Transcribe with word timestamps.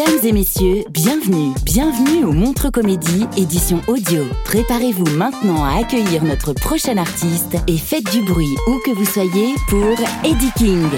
Mesdames 0.00 0.24
et 0.24 0.32
messieurs, 0.32 0.84
bienvenue, 0.88 1.52
bienvenue 1.62 2.24
au 2.24 2.32
Montre 2.32 2.70
Comédie, 2.70 3.26
édition 3.36 3.82
audio. 3.86 4.24
Préparez-vous 4.46 5.04
maintenant 5.10 5.62
à 5.62 5.78
accueillir 5.80 6.24
notre 6.24 6.54
prochain 6.54 6.96
artiste 6.96 7.56
et 7.66 7.76
faites 7.76 8.10
du 8.10 8.22
bruit 8.22 8.56
où 8.66 8.78
que 8.78 8.92
vous 8.92 9.04
soyez 9.04 9.54
pour 9.68 9.98
Eddie 10.24 10.52
King. 10.56 10.88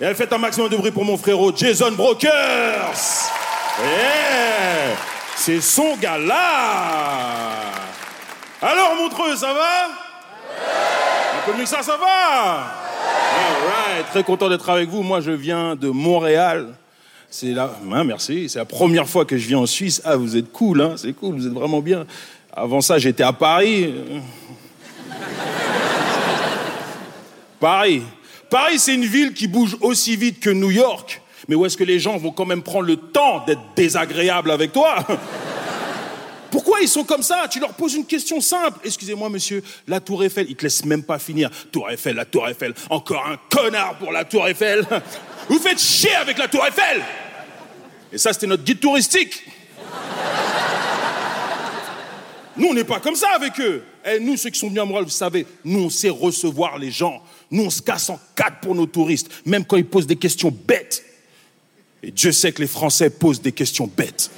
Et 0.00 0.14
faites 0.14 0.32
un 0.32 0.38
maximum 0.38 0.70
de 0.70 0.76
bruit 0.76 0.92
pour 0.92 1.04
mon 1.04 1.18
frérot 1.18 1.54
Jason 1.54 1.92
Brokers. 1.92 2.30
Yeah. 3.78 4.96
C'est 5.36 5.60
son 5.60 5.96
gars-là. 5.96 6.38
Alors, 8.62 8.96
Montreux, 8.96 9.36
ça 9.36 9.52
va? 9.52 10.05
Que 11.46 11.64
ça, 11.64 11.80
ça 11.80 11.96
va? 11.96 12.74
Très 14.10 14.24
content 14.24 14.48
d'être 14.48 14.68
avec 14.68 14.88
vous. 14.88 15.02
Moi, 15.02 15.20
je 15.20 15.30
viens 15.30 15.76
de 15.76 15.88
Montréal. 15.90 16.74
C'est 17.30 17.52
là, 17.52 17.70
hein, 17.92 18.02
merci. 18.02 18.48
C'est 18.48 18.58
la 18.58 18.64
première 18.64 19.08
fois 19.08 19.24
que 19.24 19.38
je 19.38 19.46
viens 19.46 19.58
en 19.58 19.66
Suisse. 19.66 20.02
Ah, 20.04 20.16
vous 20.16 20.36
êtes 20.36 20.50
cool, 20.50 20.80
hein? 20.80 20.94
C'est 20.96 21.12
cool, 21.12 21.36
vous 21.36 21.46
êtes 21.46 21.52
vraiment 21.52 21.80
bien. 21.80 22.04
Avant 22.52 22.80
ça, 22.80 22.98
j'étais 22.98 23.22
à 23.22 23.32
Paris. 23.32 23.94
Paris. 27.60 28.02
Paris, 28.50 28.80
c'est 28.80 28.96
une 28.96 29.06
ville 29.06 29.32
qui 29.32 29.46
bouge 29.46 29.76
aussi 29.82 30.16
vite 30.16 30.40
que 30.40 30.50
New 30.50 30.72
York. 30.72 31.22
Mais 31.46 31.54
où 31.54 31.64
est-ce 31.64 31.76
que 31.76 31.84
les 31.84 32.00
gens 32.00 32.16
vont 32.16 32.32
quand 32.32 32.46
même 32.46 32.62
prendre 32.62 32.86
le 32.86 32.96
temps 32.96 33.44
d'être 33.46 33.62
désagréables 33.76 34.50
avec 34.50 34.72
toi? 34.72 34.96
Pourquoi 36.50 36.80
ils 36.80 36.88
sont 36.88 37.04
comme 37.04 37.22
ça? 37.22 37.46
Tu 37.50 37.60
leur 37.60 37.74
poses 37.74 37.94
une 37.94 38.06
question 38.06 38.40
simple. 38.40 38.80
Excusez-moi, 38.84 39.28
monsieur, 39.28 39.62
la 39.86 40.00
Tour 40.00 40.24
Eiffel, 40.24 40.46
ils 40.48 40.56
te 40.56 40.64
laissent 40.64 40.84
même 40.84 41.02
pas 41.02 41.18
finir. 41.18 41.50
Tour 41.72 41.90
Eiffel, 41.90 42.16
la 42.16 42.24
Tour 42.24 42.48
Eiffel, 42.48 42.74
encore 42.90 43.26
un 43.26 43.38
connard 43.50 43.98
pour 43.98 44.12
la 44.12 44.24
Tour 44.24 44.48
Eiffel. 44.48 44.86
Vous 45.48 45.58
faites 45.58 45.80
chier 45.80 46.14
avec 46.14 46.38
la 46.38 46.48
Tour 46.48 46.66
Eiffel 46.66 47.02
Et 48.12 48.18
ça, 48.18 48.32
c'était 48.32 48.46
notre 48.46 48.64
guide 48.64 48.80
touristique. 48.80 49.44
Nous, 52.56 52.68
on 52.68 52.74
n'est 52.74 52.84
pas 52.84 53.00
comme 53.00 53.16
ça 53.16 53.28
avec 53.34 53.60
eux. 53.60 53.82
Et 54.06 54.20
nous, 54.20 54.36
ceux 54.36 54.50
qui 54.50 54.58
sont 54.58 54.68
venus 54.68 54.80
à 54.80 54.84
vous 54.84 55.08
savez, 55.10 55.46
nous, 55.64 55.80
on 55.80 55.90
sait 55.90 56.08
recevoir 56.08 56.78
les 56.78 56.90
gens. 56.90 57.20
Nous, 57.50 57.64
on 57.64 57.70
se 57.70 57.82
casse 57.82 58.08
en 58.08 58.20
quatre 58.34 58.60
pour 58.60 58.74
nos 58.74 58.86
touristes, 58.86 59.28
même 59.44 59.64
quand 59.64 59.76
ils 59.76 59.84
posent 59.84 60.06
des 60.06 60.16
questions 60.16 60.56
bêtes. 60.66 61.04
Et 62.02 62.12
Dieu 62.12 62.30
sait 62.30 62.52
que 62.52 62.62
les 62.62 62.68
Français 62.68 63.10
posent 63.10 63.42
des 63.42 63.52
questions 63.52 63.90
bêtes. 63.94 64.30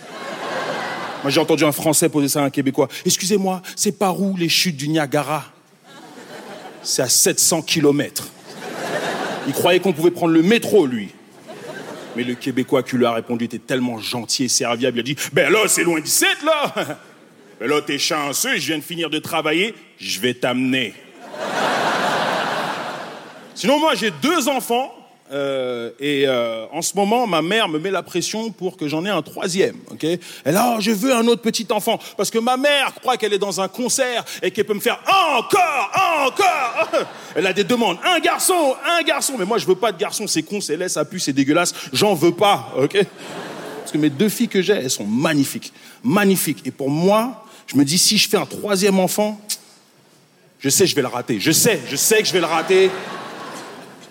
Moi, 1.23 1.31
j'ai 1.31 1.41
entendu 1.41 1.65
un 1.65 1.73
Français 1.73 2.09
poser 2.09 2.29
ça 2.29 2.43
à 2.43 2.45
un 2.45 2.51
Québécois. 2.51 2.89
Excusez-moi, 3.05 3.61
c'est 3.75 3.99
par 3.99 4.21
où 4.21 4.37
les 4.37 4.49
chutes 4.49 4.77
du 4.77 4.89
Niagara? 4.89 5.45
C'est 6.83 7.03
à 7.03 7.09
700 7.09 7.63
kilomètres. 7.63 8.29
Il 9.47 9.53
croyait 9.53 9.81
qu'on 9.81 9.93
pouvait 9.93 10.11
prendre 10.11 10.33
le 10.33 10.43
métro, 10.43 10.87
lui. 10.87 11.09
Mais 12.17 12.23
le 12.23 12.35
Québécois 12.35 12.83
qui 12.83 12.97
lui 12.97 13.05
a 13.05 13.13
répondu 13.13 13.45
était 13.47 13.59
tellement 13.59 13.99
gentil 13.99 14.45
et 14.45 14.49
serviable. 14.49 14.99
Il 14.99 15.01
a 15.01 15.03
dit 15.03 15.17
Ben 15.33 15.51
là, 15.51 15.61
c'est 15.67 15.85
loin 15.85 16.01
17, 16.01 16.29
là 16.45 16.75
Ben 17.61 17.69
là, 17.69 17.81
t'es 17.81 17.99
chanceux, 17.99 18.57
je 18.57 18.67
viens 18.69 18.79
de 18.79 18.83
finir 18.83 19.11
de 19.11 19.19
travailler, 19.19 19.75
je 19.99 20.21
vais 20.21 20.35
t'amener. 20.35 20.95
Sinon, 23.55 23.81
moi, 23.81 23.95
j'ai 23.97 24.13
deux 24.13 24.49
enfants. 24.49 24.95
Euh, 25.31 25.91
et 26.01 26.25
euh, 26.27 26.65
en 26.73 26.81
ce 26.81 26.95
moment, 26.97 27.27
ma 27.27 27.43
mère 27.43 27.69
me 27.69 27.79
met 27.79 27.91
la 27.91 28.03
pression 28.03 28.51
pour 28.51 28.77
que 28.77 28.89
j'en 28.89 29.05
ai 29.05 29.11
un 29.11 29.23
troisième. 29.23 29.77
ok? 29.91 30.07
Elle 30.45 30.57
a, 30.57 30.75
oh, 30.77 30.81
je 30.81 30.91
veux 30.91 31.15
un 31.15 31.27
autre 31.27 31.43
petit 31.43 31.67
enfant 31.71 31.99
parce 32.17 32.31
que 32.31 32.39
ma 32.39 32.57
mère 32.57 32.95
croit 32.95 33.17
qu'elle 33.17 33.33
est 33.33 33.39
dans 33.39 33.61
un 33.61 33.69
concert 33.69 34.25
et 34.43 34.51
qu'elle 34.51 34.65
peut 34.65 34.75
me 34.75 34.81
faire 34.81 35.01
encore, 35.07 35.91
encore. 36.27 37.07
Elle 37.35 37.47
a 37.47 37.53
des 37.53 37.65
demandes. 37.65 37.99
Un 38.05 38.21
garçon, 38.21 38.75
un 38.87 39.03
garçon. 39.03 39.35
Mais 39.39 39.45
moi, 39.45 39.59
je 39.59 39.67
veux 39.67 39.75
pas 39.75 39.93
de 39.93 39.99
garçon. 39.99 40.27
C'est 40.27 40.43
con, 40.43 40.61
c'est 40.61 40.77
laid, 40.77 40.89
ça 40.89 41.05
pue, 41.05 41.21
c'est 41.21 41.33
dégueulasse. 41.33 41.75
J'en 41.93 42.15
veux 42.15 42.33
pas. 42.33 42.73
Ok? 42.77 42.99
Parce 43.81 43.93
que 43.93 43.99
mes 43.99 44.11
deux 44.11 44.29
filles 44.29 44.49
que 44.49 44.63
j'ai, 44.63 44.75
elles 44.75 44.91
sont 44.91 45.07
magnifiques, 45.07 45.73
magnifiques. 46.03 46.63
Et 46.65 46.71
pour 46.71 46.91
moi, 46.91 47.45
je 47.67 47.77
me 47.77 47.85
dis, 47.85 47.99
si 47.99 48.19
je 48.19 48.29
fais 48.29 48.39
un 48.39 48.47
troisième 48.47 48.99
enfant, 48.99 49.41
je 50.59 50.69
sais, 50.69 50.87
je 50.87 50.95
vais 50.95 51.03
le 51.03 51.09
rater. 51.09 51.39
Je 51.39 51.53
sais, 51.53 51.81
je 51.89 51.97
sais 51.97 52.19
que 52.19 52.25
je 52.25 52.33
vais 52.33 52.41
le 52.41 52.47
rater. 52.47 52.91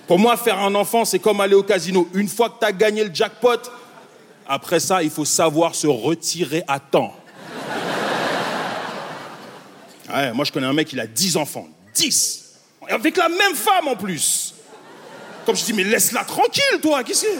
Pour 0.07 0.17
moi, 0.17 0.37
faire 0.37 0.59
un 0.59 0.73
enfant, 0.73 1.03
c'est 1.03 1.19
comme 1.19 1.41
aller 1.41 1.53
au 1.53 1.63
casino. 1.63 2.07
Une 2.13 2.29
fois 2.29 2.49
que 2.49 2.59
tu 2.59 2.65
as 2.65 2.71
gagné 2.71 3.03
le 3.03 3.13
jackpot, 3.13 3.59
après 4.47 4.79
ça, 4.79 5.03
il 5.03 5.09
faut 5.09 5.25
savoir 5.25 5.75
se 5.75 5.87
retirer 5.87 6.63
à 6.67 6.79
temps. 6.79 7.13
Ouais, 10.09 10.31
moi, 10.31 10.45
je 10.45 10.51
connais 10.53 10.67
un 10.67 10.73
mec, 10.73 10.93
il 10.93 10.99
a 11.01 11.07
10 11.07 11.35
enfants. 11.35 11.67
10 11.93 12.55
Avec 12.87 13.17
la 13.17 13.27
même 13.27 13.55
femme 13.55 13.89
en 13.89 13.97
plus. 13.97 14.55
Comme 15.45 15.57
je 15.57 15.65
dis, 15.65 15.73
mais 15.73 15.83
laisse-la 15.83 16.23
tranquille, 16.23 16.79
toi. 16.81 17.03
Qu'est-ce 17.03 17.25
que 17.25 17.39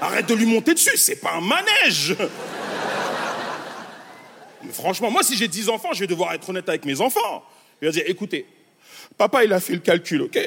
Arrête 0.00 0.26
de 0.26 0.34
lui 0.34 0.46
monter 0.46 0.74
dessus, 0.74 0.96
c'est 0.96 1.16
pas 1.16 1.32
un 1.32 1.40
manège. 1.40 2.16
Mais 4.62 4.72
franchement, 4.72 5.10
moi, 5.10 5.24
si 5.24 5.36
j'ai 5.36 5.48
10 5.48 5.68
enfants, 5.68 5.92
je 5.92 6.00
vais 6.00 6.06
devoir 6.06 6.32
être 6.34 6.48
honnête 6.48 6.68
avec 6.68 6.84
mes 6.84 7.00
enfants. 7.00 7.44
Je 7.82 7.88
vais 7.88 7.92
dire, 7.92 8.04
écoutez, 8.06 8.46
papa, 9.18 9.44
il 9.44 9.52
a 9.52 9.58
fait 9.58 9.72
le 9.72 9.80
calcul, 9.80 10.22
ok? 10.22 10.38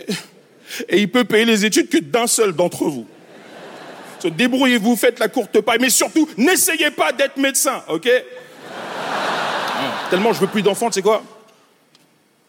Et 0.89 0.99
il 0.99 1.11
peut 1.11 1.23
payer 1.23 1.45
les 1.45 1.65
études 1.65 1.89
que 1.89 1.97
d'un 1.97 2.27
seul 2.27 2.53
d'entre 2.53 2.85
vous. 2.85 3.05
So, 4.19 4.29
Débrouillez-vous, 4.29 4.95
faites 4.95 5.19
la 5.19 5.27
courte 5.27 5.61
paille, 5.61 5.77
mais 5.79 5.89
surtout, 5.89 6.27
n'essayez 6.37 6.91
pas 6.91 7.11
d'être 7.11 7.37
médecin, 7.37 7.83
ok? 7.87 8.09
Ah, 8.69 10.09
Tellement 10.09 10.33
je 10.33 10.39
veux 10.39 10.47
plus 10.47 10.63
d'enfants, 10.63 10.87
tu 10.87 10.95
sais 10.95 11.01
quoi? 11.01 11.23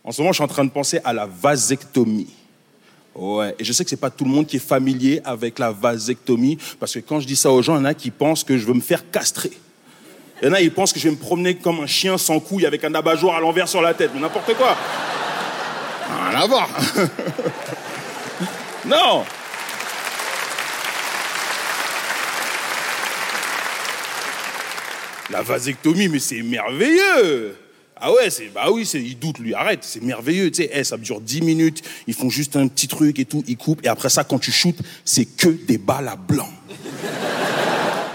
En 0.03 0.12
ce 0.12 0.23
moment, 0.23 0.33
je 0.33 0.37
suis 0.37 0.45
en 0.45 0.49
train 0.49 0.65
de 0.65 0.71
penser 0.71 1.01
à 1.05 1.12
la 1.12 1.27
vasectomie. 1.27 2.31
Ouais, 3.15 3.55
et 3.59 3.65
je 3.65 3.73
sais 3.73 3.84
que 3.84 3.91
c'est 3.91 3.97
pas 3.97 4.11
tout 4.11 4.25
le 4.25 4.31
monde 4.31 4.47
qui 4.47 4.56
est 4.56 4.61
familier 4.67 5.21
avec 5.25 5.59
la 5.59 5.73
vasectomie, 5.73 6.56
parce 6.79 6.95
que 6.95 7.00
quand 7.00 7.21
je 7.21 7.27
dis 7.27 7.37
ça 7.37 7.50
aux 7.50 7.61
gens, 7.62 7.75
il 7.75 7.81
y 7.81 7.83
en 7.83 7.85
a 7.85 7.95
qui 7.95 8.11
pensent 8.11 8.45
que 8.45 8.56
je 8.56 8.65
veux 8.65 8.75
me 8.75 8.81
faire 8.81 9.11
castrer. 9.11 9.50
Il 10.41 10.47
y 10.47 10.50
en 10.50 10.55
a, 10.55 10.61
ils 10.61 10.73
pensent 10.73 10.93
que 10.93 11.00
je 11.00 11.09
vais 11.09 11.15
me 11.15 11.21
promener 11.21 11.56
comme 11.56 11.81
un 11.81 11.87
chien 11.87 12.17
sans 12.17 12.39
couille 12.39 12.65
avec 12.65 12.85
un 12.85 12.95
abat-jour 12.95 13.35
à 13.35 13.41
l'envers 13.41 13.69
sur 13.69 13.83
la 13.83 13.93
tête, 13.93 14.12
mais 14.15 14.21
n'importe 14.21 14.55
quoi. 14.55 14.77
Rien 16.31 16.41
à 16.41 16.47
voir. 16.47 16.69
non. 18.88 19.25
La 25.31 25.43
vasectomie, 25.43 26.09
mais 26.09 26.19
c'est 26.19 26.43
merveilleux. 26.43 27.54
Ah 28.00 28.12
ouais, 28.12 28.31
c'est 28.31 28.47
bah 28.54 28.71
oui, 28.71 28.87
c'est 28.87 29.00
il 29.00 29.19
doute 29.19 29.38
lui, 29.41 29.54
arrête, 29.54 29.81
c'est 29.82 30.03
merveilleux, 30.03 30.50
tu 30.50 30.62
sais, 30.62 30.71
eh, 30.72 30.84
ça 30.84 30.97
dure 30.97 31.21
10 31.21 31.43
minutes, 31.43 31.82
ils 32.06 32.15
font 32.15 32.31
juste 32.31 32.54
un 32.54 32.69
petit 32.69 32.87
truc 32.87 33.19
et 33.19 33.25
tout, 33.25 33.43
ils 33.49 33.56
coupent 33.56 33.84
et 33.84 33.88
après 33.88 34.09
ça 34.09 34.22
quand 34.22 34.38
tu 34.38 34.53
shootes, 34.53 34.78
c'est 35.05 35.25
que 35.25 35.49
des 35.49 35.78
balles 35.78 36.06
à 36.06 36.15
blanc. 36.15 36.49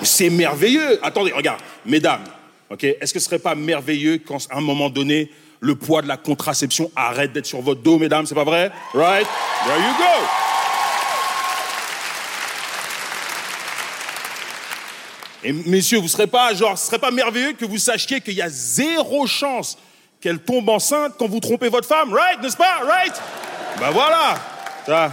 c'est 0.01 0.29
merveilleux. 0.29 1.05
Attendez, 1.05 1.34
regarde, 1.34 1.59
mesdames, 1.85 2.23
OK, 2.69 2.84
est-ce 2.85 3.13
que 3.13 3.19
ce 3.19 3.25
serait 3.25 3.40
pas 3.40 3.55
merveilleux 3.55 4.20
quand 4.25 4.37
à 4.49 4.58
un 4.58 4.61
moment 4.61 4.90
donné 4.90 5.29
le 5.59 5.75
poids 5.75 6.02
de 6.02 6.08
la 6.08 6.17
contraception 6.17 6.90
arrête 6.96 7.34
d'être 7.34 7.46
sur 7.46 7.61
votre 7.61 7.81
dos, 7.81 7.99
mesdames, 7.99 8.25
c'est 8.25 8.35
pas 8.35 8.43
vrai? 8.43 8.72
Right? 8.93 9.28
There 9.66 9.78
you 9.78 9.93
go. 9.97 10.53
Et 15.43 15.51
messieurs, 15.51 15.97
vous 15.99 16.07
serez 16.07 16.28
pas 16.28 16.53
genre, 16.53 16.78
serait 16.78 16.99
pas 16.99 17.11
merveilleux 17.11 17.53
que 17.53 17.66
vous 17.66 17.78
sachiez 17.78 18.22
qu'il 18.22 18.35
y 18.35 18.41
a 18.41 18.49
zéro 18.49 19.28
chance 19.28 19.78
qu'elle 20.22 20.40
tombe 20.40 20.69
enceinte 20.69 21.16
quand 21.19 21.28
vous 21.28 21.41
trompez 21.41 21.67
votre 21.67 21.87
femme, 21.87 22.13
right, 22.13 22.41
n'est-ce 22.41 22.55
pas, 22.55 22.79
right? 22.87 23.13
Ben 23.78 23.91
voilà. 23.91 24.35
Ça. 24.85 25.11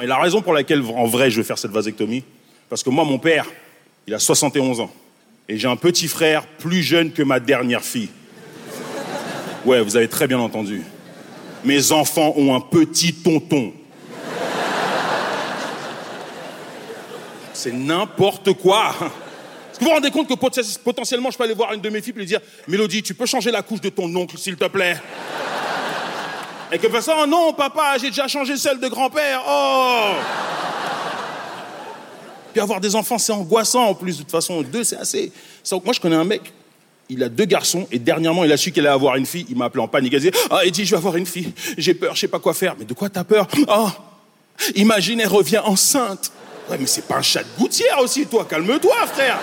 Et 0.00 0.06
la 0.06 0.18
raison 0.18 0.40
pour 0.40 0.54
laquelle, 0.54 0.82
en 0.82 1.06
vrai, 1.06 1.30
je 1.30 1.38
vais 1.38 1.46
faire 1.46 1.58
cette 1.58 1.70
vasectomie, 1.70 2.24
parce 2.70 2.82
que 2.82 2.88
moi, 2.88 3.04
mon 3.04 3.18
père, 3.18 3.44
il 4.06 4.14
a 4.14 4.18
71 4.18 4.80
ans, 4.80 4.90
et 5.48 5.58
j'ai 5.58 5.68
un 5.68 5.76
petit 5.76 6.08
frère 6.08 6.46
plus 6.46 6.82
jeune 6.82 7.12
que 7.12 7.22
ma 7.22 7.40
dernière 7.40 7.82
fille. 7.82 8.08
Ouais, 9.66 9.82
vous 9.82 9.96
avez 9.96 10.08
très 10.08 10.26
bien 10.26 10.38
entendu. 10.38 10.82
Mes 11.64 11.92
enfants 11.92 12.32
ont 12.36 12.54
un 12.54 12.60
petit 12.60 13.12
tonton. 13.12 13.74
C'est 17.52 17.72
n'importe 17.72 18.52
quoi. 18.54 18.94
Vous 19.78 19.86
vous 19.86 19.92
rendez 19.92 20.10
compte 20.10 20.28
que 20.28 20.34
potentiellement, 20.34 21.30
je 21.30 21.36
peux 21.36 21.44
aller 21.44 21.54
voir 21.54 21.72
une 21.72 21.80
de 21.80 21.88
mes 21.90 22.00
filles 22.00 22.14
et 22.16 22.20
lui 22.20 22.26
dire 22.26 22.40
Mélodie, 22.66 23.02
tu 23.02 23.14
peux 23.14 23.26
changer 23.26 23.50
la 23.50 23.62
couche 23.62 23.80
de 23.80 23.90
ton 23.90 24.14
oncle, 24.14 24.38
s'il 24.38 24.56
te 24.56 24.66
plaît? 24.66 24.96
Et 26.72 26.78
que 26.78 26.88
fasse 26.88 27.08
Oh 27.08 27.26
non, 27.26 27.52
papa, 27.52 27.96
j'ai 28.00 28.08
déjà 28.08 28.26
changé 28.26 28.56
celle 28.56 28.80
de 28.80 28.88
grand-père. 28.88 29.42
Oh 29.48 30.14
Puis 32.52 32.60
avoir 32.60 32.80
des 32.80 32.96
enfants, 32.96 33.18
c'est 33.18 33.32
angoissant 33.32 33.84
en 33.84 33.94
plus. 33.94 34.16
De 34.18 34.22
toute 34.22 34.32
façon, 34.32 34.62
deux, 34.62 34.82
c'est 34.82 34.96
assez. 34.96 35.32
Moi, 35.84 35.92
je 35.92 36.00
connais 36.00 36.16
un 36.16 36.24
mec, 36.24 36.52
il 37.08 37.22
a 37.22 37.28
deux 37.28 37.44
garçons 37.44 37.86
et 37.92 37.98
dernièrement 37.98 38.44
il 38.44 38.50
a 38.50 38.56
su 38.56 38.72
qu'il 38.72 38.84
allait 38.84 38.94
avoir 38.94 39.16
une 39.16 39.26
fille. 39.26 39.46
Il 39.48 39.56
m'a 39.56 39.66
appelé 39.66 39.82
en 39.82 39.88
panique. 39.88 40.12
Il 40.14 40.20
dit 40.20 40.30
Ah, 40.50 40.64
Eddie, 40.64 40.84
je 40.84 40.90
vais 40.90 40.96
avoir 40.96 41.16
une 41.16 41.26
fille. 41.26 41.52
J'ai 41.78 41.94
peur, 41.94 42.14
je 42.14 42.20
sais 42.20 42.28
pas 42.28 42.40
quoi 42.40 42.54
faire. 42.54 42.74
Mais 42.78 42.84
de 42.84 42.94
quoi 42.94 43.08
t'as 43.08 43.24
peur? 43.24 43.46
Ah, 43.68 43.92
imagine, 44.74 45.20
elle 45.20 45.28
revient 45.28 45.60
enceinte. 45.64 46.32
Ouais, 46.68 46.78
mais 46.80 46.86
c'est 46.86 47.06
pas 47.06 47.18
un 47.18 47.22
chat 47.22 47.44
de 47.44 47.48
gouttière 47.58 47.98
aussi, 48.00 48.26
toi. 48.26 48.44
Calme-toi, 48.48 49.06
frère. 49.06 49.38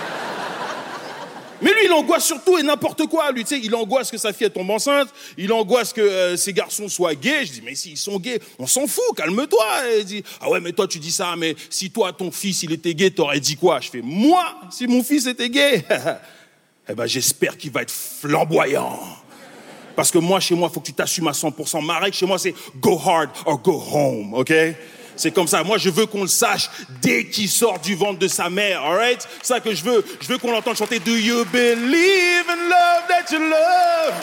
Mais 1.62 1.70
lui, 1.72 1.84
il 1.84 1.92
angoisse 1.92 2.24
surtout 2.24 2.58
et 2.58 2.62
n'importe 2.62 3.06
quoi. 3.06 3.30
Lui, 3.32 3.44
tu 3.44 3.54
sais, 3.54 3.60
il 3.62 3.74
angoisse 3.74 4.10
que 4.10 4.18
sa 4.18 4.32
fille 4.32 4.50
tombe 4.50 4.70
enceinte. 4.70 5.08
Il 5.38 5.52
angoisse 5.52 5.92
que 5.92 6.00
euh, 6.00 6.36
ses 6.36 6.52
garçons 6.52 6.88
soient 6.88 7.14
gays. 7.14 7.46
Je 7.46 7.52
dis, 7.52 7.62
mais 7.64 7.74
s'ils 7.74 7.96
sont 7.96 8.18
gays, 8.18 8.40
on 8.58 8.66
s'en 8.66 8.86
fout, 8.86 9.04
calme-toi. 9.16 9.66
Il 9.98 10.04
dit, 10.04 10.24
ah 10.40 10.50
ouais, 10.50 10.60
mais 10.60 10.72
toi, 10.72 10.86
tu 10.86 10.98
dis 10.98 11.12
ça, 11.12 11.34
mais 11.36 11.54
si 11.70 11.90
toi, 11.90 12.12
ton 12.12 12.30
fils, 12.30 12.62
il 12.64 12.72
était 12.72 12.94
gay, 12.94 13.10
t'aurais 13.10 13.40
dit 13.40 13.56
quoi? 13.56 13.80
Je 13.80 13.90
fais, 13.90 14.02
moi, 14.02 14.54
si 14.70 14.86
mon 14.86 15.02
fils 15.02 15.26
était 15.26 15.48
gay, 15.48 15.84
eh 16.88 16.94
ben, 16.94 17.06
j'espère 17.06 17.56
qu'il 17.56 17.70
va 17.70 17.82
être 17.82 17.92
flamboyant. 17.92 18.98
Parce 19.94 20.10
que 20.10 20.18
moi, 20.18 20.40
chez 20.40 20.54
moi, 20.54 20.68
il 20.70 20.74
faut 20.74 20.80
que 20.80 20.86
tu 20.86 20.92
t'assumes 20.92 21.28
à 21.28 21.32
100%. 21.32 21.84
Ma 21.84 21.98
règle 21.98 22.16
chez 22.16 22.26
moi, 22.26 22.38
c'est 22.38 22.54
go 22.80 23.00
hard 23.02 23.30
or 23.46 23.60
go 23.60 23.82
home, 23.92 24.34
ok? 24.34 24.52
C'est 25.16 25.32
comme 25.32 25.46
ça. 25.48 25.62
Moi, 25.62 25.78
je 25.78 25.90
veux 25.90 26.06
qu'on 26.06 26.22
le 26.22 26.28
sache 26.28 26.70
dès 27.00 27.26
qu'il 27.26 27.48
sort 27.48 27.78
du 27.78 27.94
ventre 27.94 28.18
de 28.18 28.28
sa 28.28 28.50
mère. 28.50 28.82
Alright? 28.82 29.26
C'est 29.42 29.54
ça 29.54 29.60
que 29.60 29.74
je 29.74 29.84
veux. 29.84 30.04
Je 30.20 30.28
veux 30.28 30.38
qu'on 30.38 30.52
l'entende 30.52 30.76
chanter 30.76 30.98
Do 30.98 31.16
you 31.16 31.44
believe 31.46 32.44
in 32.48 32.68
love 32.68 33.06
that 33.08 33.32
you 33.32 33.38
love? 33.38 34.14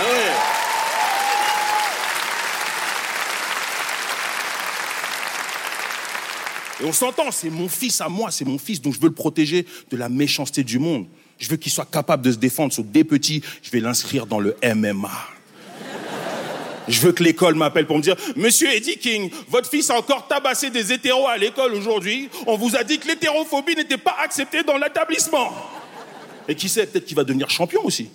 Ah 0.00 0.48
Et 6.80 6.84
on 6.84 6.92
s'entend, 6.92 7.32
c'est 7.32 7.50
mon 7.50 7.68
fils 7.68 8.00
à 8.00 8.08
moi, 8.08 8.30
c'est 8.30 8.44
mon 8.44 8.58
fils, 8.58 8.80
donc 8.80 8.94
je 8.94 9.00
veux 9.00 9.08
le 9.08 9.14
protéger 9.14 9.66
de 9.90 9.96
la 9.96 10.08
méchanceté 10.08 10.62
du 10.62 10.78
monde. 10.78 11.06
Je 11.38 11.48
veux 11.48 11.56
qu'il 11.56 11.72
soit 11.72 11.90
capable 11.90 12.24
de 12.24 12.32
se 12.32 12.36
défendre. 12.36 12.72
So, 12.72 12.82
dès 12.82 13.04
petit, 13.04 13.42
je 13.62 13.70
vais 13.70 13.80
l'inscrire 13.80 14.26
dans 14.26 14.38
le 14.38 14.56
MMA. 14.62 15.37
Je 16.88 17.00
veux 17.00 17.12
que 17.12 17.22
l'école 17.22 17.54
m'appelle 17.54 17.86
pour 17.86 17.98
me 17.98 18.02
dire, 18.02 18.16
Monsieur 18.34 18.68
Eddie 18.72 18.96
King, 18.96 19.30
votre 19.48 19.68
fils 19.68 19.90
a 19.90 19.98
encore 19.98 20.26
tabassé 20.26 20.70
des 20.70 20.92
hétéros 20.92 21.26
à 21.26 21.36
l'école 21.36 21.74
aujourd'hui. 21.74 22.28
On 22.46 22.56
vous 22.56 22.76
a 22.76 22.82
dit 22.82 22.98
que 22.98 23.06
l'hétérophobie 23.06 23.76
n'était 23.76 23.98
pas 23.98 24.16
acceptée 24.22 24.62
dans 24.62 24.78
l'établissement. 24.78 25.52
Et 26.48 26.54
qui 26.54 26.68
sait, 26.68 26.86
peut-être 26.86 27.04
qu'il 27.04 27.16
va 27.16 27.24
devenir 27.24 27.50
champion 27.50 27.84
aussi. 27.84 28.08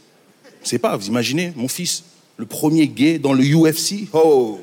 C'est 0.63 0.79
pas, 0.79 0.97
vous 0.97 1.07
imaginez, 1.07 1.53
mon 1.55 1.67
fils, 1.67 2.03
le 2.37 2.45
premier 2.45 2.87
gay 2.87 3.19
dans 3.19 3.33
le 3.33 3.43
UFC. 3.43 4.07
Oh, 4.13 4.59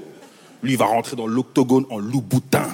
lui 0.63 0.77
va 0.77 0.87
rentrer 0.87 1.15
dans 1.15 1.27
l'octogone 1.27 1.87
en 1.91 1.99
loup 1.99 2.21
boutin. 2.21 2.69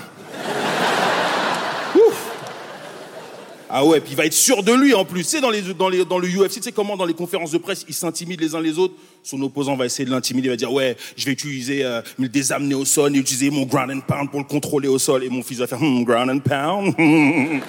Ah 3.78 3.84
ouais, 3.84 4.00
puis 4.00 4.12
il 4.12 4.17
va 4.17 4.25
être 4.25 4.32
sûr 4.32 4.62
de 4.62 4.73
lui 4.73 4.94
en 4.94 5.05
plus. 5.05 5.23
Sais, 5.23 5.43
dans, 5.43 5.50
les, 5.50 5.61
dans, 5.61 5.90
les, 5.90 6.06
dans 6.06 6.17
le 6.17 6.26
UFC, 6.26 6.55
tu 6.55 6.62
sais 6.62 6.73
comment 6.73 6.96
dans 6.96 7.05
les 7.05 7.12
conférences 7.12 7.50
de 7.50 7.58
presse, 7.58 7.84
ils 7.87 7.93
s'intimident 7.93 8.40
les 8.40 8.55
uns 8.55 8.61
les 8.62 8.78
autres. 8.78 8.94
Son 9.23 9.38
opposant 9.43 9.76
va 9.76 9.84
essayer 9.84 10.06
de 10.06 10.11
l'intimider, 10.11 10.46
il 10.46 10.52
va 10.52 10.56
dire 10.56 10.73
ouais, 10.73 10.96
je 11.14 11.26
vais 11.26 11.32
utiliser 11.32 11.84
euh, 11.84 12.00
des 12.19 12.52
amener 12.52 12.75
au 12.75 12.87
sol, 12.87 13.14
et 13.14 13.19
utiliser 13.19 13.50
mon 13.50 13.67
ground 13.67 13.90
and 13.90 14.00
pound 14.00 14.31
pour 14.31 14.40
le 14.40 14.46
contrôler 14.46 14.88
au 14.88 14.99
sol. 14.99 15.25
Et 15.25 15.28
mon 15.28 15.43
fils 15.43 15.58
va 15.58 15.67
faire 15.67 15.78
hmm, 15.78 16.05
ground 16.05 16.31
and 16.31 16.38
pound. 16.38 16.94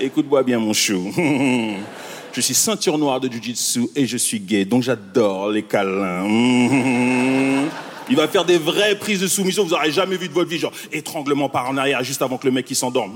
Écoute-moi 0.00 0.42
bien, 0.42 0.58
mon 0.58 0.72
chou. 0.72 1.12
je 2.32 2.40
suis 2.40 2.54
ceinture 2.54 2.98
noire 2.98 3.20
de 3.20 3.30
jiu-jitsu 3.30 3.82
et 3.94 4.04
je 4.04 4.16
suis 4.16 4.40
gay, 4.40 4.64
donc 4.64 4.82
j'adore 4.82 5.50
les 5.50 5.62
câlins. 5.62 6.26
Il 8.10 8.16
va 8.16 8.26
faire 8.26 8.44
des 8.44 8.58
vraies 8.58 8.96
prises 8.96 9.20
de 9.20 9.26
soumission 9.26 9.64
vous 9.64 9.70
n'aurez 9.70 9.92
jamais 9.92 10.16
vu 10.16 10.28
de 10.28 10.32
votre 10.32 10.48
vie, 10.48 10.58
genre 10.58 10.72
étranglement 10.92 11.48
par 11.48 11.68
en 11.68 11.76
arrière 11.76 12.02
juste 12.02 12.22
avant 12.22 12.38
que 12.38 12.46
le 12.46 12.52
mec 12.52 12.66
s'endorme. 12.74 13.12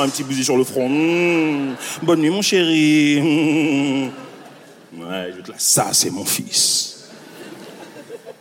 Un 0.00 0.08
petit 0.08 0.22
bousi 0.22 0.44
sur 0.44 0.56
le 0.56 0.64
front. 0.64 0.88
Bonne 2.02 2.20
nuit 2.20 2.30
mon 2.30 2.42
chéri. 2.42 4.10
Ouais, 4.96 5.32
ça 5.56 5.88
c'est 5.92 6.10
mon 6.10 6.24
fils. 6.24 7.08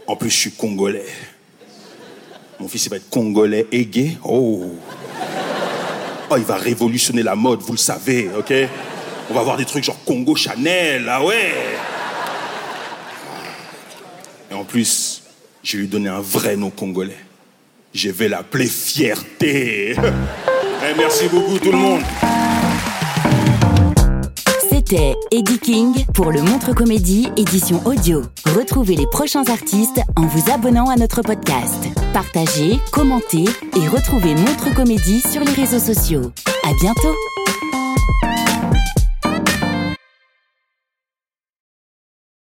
En 0.08 0.16
plus 0.16 0.30
je 0.30 0.38
suis 0.38 0.52
congolais. 0.52 1.06
Mon 2.60 2.68
fils 2.68 2.86
il 2.86 2.90
va 2.90 2.98
être 2.98 3.10
congolais 3.10 3.66
et 3.72 3.86
gay. 3.86 4.18
Oh. 4.24 4.76
Oh, 6.30 6.38
il 6.38 6.44
va 6.44 6.56
révolutionner 6.56 7.22
la 7.24 7.36
mode, 7.36 7.62
vous 7.62 7.74
le 7.74 7.78
savez, 7.78 8.30
ok? 8.38 8.54
On 9.30 9.34
va 9.34 9.42
avoir 9.42 9.58
des 9.58 9.66
trucs 9.66 9.84
genre 9.84 10.04
Congo 10.06 10.36
Chanel, 10.36 11.08
ah 11.10 11.24
ouais. 11.24 11.54
Et 14.50 14.54
en 14.54 14.64
plus, 14.64 15.22
je 15.66 15.78
lui 15.78 15.86
ai 15.86 15.88
donné 15.88 16.10
un 16.10 16.22
vrai 16.22 16.56
nom 16.56 16.70
congolais. 16.70 17.18
Je 17.94 18.10
vais 18.10 18.30
l'appeler 18.30 18.68
Fierté. 18.68 19.96
Eh, 19.98 20.98
merci 20.98 21.28
beaucoup 21.28 21.58
tout 21.58 21.72
le 21.72 21.78
monde. 21.78 22.02
C'était 24.70 25.16
Eddie 25.32 25.58
King 25.58 26.06
pour 26.14 26.32
le 26.32 26.44
Montre 26.44 26.76
Comédie 26.76 27.30
édition 27.36 27.82
audio. 27.86 28.22
Retrouvez 28.46 28.96
les 28.96 29.08
prochains 29.08 29.46
artistes 29.50 30.02
en 30.16 30.28
vous 30.28 30.52
abonnant 30.52 30.90
à 30.90 30.96
notre 30.98 31.22
podcast. 31.24 31.88
Partagez, 32.14 32.78
commentez 32.92 33.46
et 33.76 33.88
retrouvez 33.88 34.36
Montre 34.36 34.72
Comédie 34.76 35.22
sur 35.22 35.42
les 35.42 35.54
réseaux 35.54 35.80
sociaux. 35.80 36.32
À 36.64 36.74
bientôt. 36.80 37.16